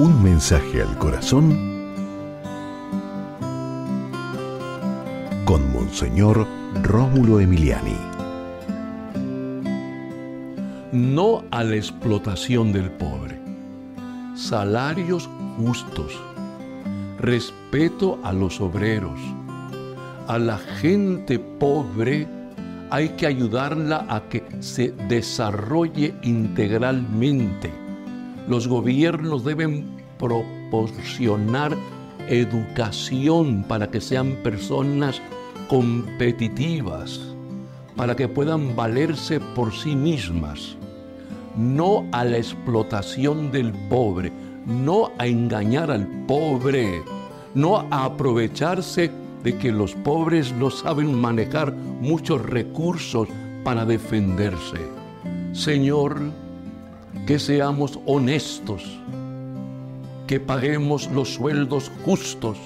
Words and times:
Un 0.00 0.22
mensaje 0.22 0.80
al 0.80 0.96
corazón 0.96 1.50
con 5.44 5.70
Monseñor 5.74 6.46
Rómulo 6.82 7.38
Emiliani. 7.38 7.98
No 10.92 11.44
a 11.50 11.64
la 11.64 11.76
explotación 11.76 12.72
del 12.72 12.90
pobre. 12.92 13.38
Salarios 14.34 15.28
justos. 15.58 16.18
Respeto 17.18 18.18
a 18.22 18.32
los 18.32 18.58
obreros. 18.58 19.20
A 20.28 20.38
la 20.38 20.56
gente 20.56 21.38
pobre 21.38 22.26
hay 22.88 23.10
que 23.10 23.26
ayudarla 23.26 24.06
a 24.08 24.22
que 24.30 24.46
se 24.60 24.92
desarrolle 25.10 26.14
integralmente. 26.22 27.89
Los 28.48 28.68
gobiernos 28.68 29.44
deben 29.44 29.86
proporcionar 30.18 31.76
educación 32.28 33.64
para 33.66 33.90
que 33.90 34.00
sean 34.00 34.36
personas 34.42 35.20
competitivas, 35.68 37.20
para 37.96 38.16
que 38.16 38.28
puedan 38.28 38.74
valerse 38.76 39.40
por 39.54 39.72
sí 39.72 39.94
mismas, 39.94 40.76
no 41.56 42.06
a 42.12 42.24
la 42.24 42.38
explotación 42.38 43.50
del 43.50 43.72
pobre, 43.88 44.32
no 44.66 45.10
a 45.18 45.26
engañar 45.26 45.90
al 45.90 46.06
pobre, 46.26 47.02
no 47.54 47.78
a 47.90 48.04
aprovecharse 48.04 49.10
de 49.42 49.56
que 49.56 49.72
los 49.72 49.94
pobres 49.94 50.52
no 50.52 50.70
saben 50.70 51.14
manejar 51.14 51.72
muchos 51.72 52.42
recursos 52.42 53.28
para 53.64 53.84
defenderse. 53.84 54.78
Señor, 55.52 56.20
que 57.26 57.38
seamos 57.38 57.98
honestos, 58.06 58.84
que 60.26 60.40
paguemos 60.40 61.10
los 61.10 61.34
sueldos 61.34 61.90
justos, 62.04 62.58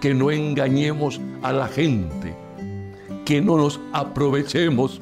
que 0.00 0.14
no 0.14 0.30
engañemos 0.30 1.20
a 1.42 1.52
la 1.52 1.68
gente, 1.68 2.34
que 3.24 3.40
no 3.40 3.56
nos 3.56 3.80
aprovechemos 3.92 5.00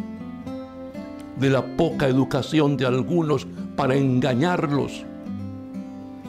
de 1.38 1.50
la 1.50 1.64
poca 1.77 2.08
educación 2.08 2.77
de 2.77 2.86
algunos 2.86 3.46
para 3.77 3.96
engañarlos, 3.96 5.05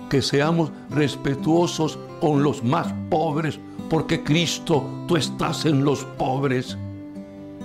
que 0.10 0.22
seamos 0.22 0.72
respetuosos 0.90 1.98
con 2.20 2.44
los 2.44 2.64
más 2.64 2.94
pobres 3.10 3.60
porque 3.90 4.24
Cristo, 4.24 4.84
tú 5.08 5.16
estás 5.16 5.66
en 5.66 5.84
los 5.84 6.04
pobres. 6.18 6.78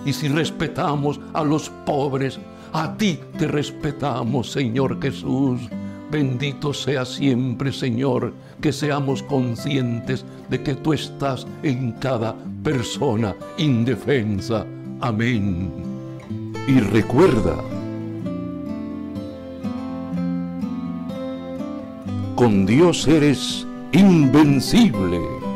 Y 0.05 0.13
si 0.13 0.29
respetamos 0.29 1.21
a 1.33 1.45
los 1.45 1.71
pobres, 1.87 2.39
a 2.73 2.97
ti 2.97 3.19
te 3.39 3.47
respetamos, 3.47 4.51
Señor 4.51 5.01
Jesús. 5.01 5.61
Bendito 6.11 6.75
sea 6.75 7.05
siempre, 7.05 7.73
Señor, 7.73 8.33
que 8.61 8.73
seamos 8.73 9.23
conscientes 9.23 10.25
de 10.49 10.61
que 10.63 10.75
tú 10.75 10.93
estás 10.93 11.47
en 11.63 11.93
cada 11.93 12.35
persona 12.65 13.35
indefensa. 13.59 14.67
Amén. 15.01 15.71
Y 16.67 16.81
recuerda, 16.81 17.57
con 22.35 22.67
Dios 22.67 23.07
eres 23.07 23.67
invencible. 23.93 25.50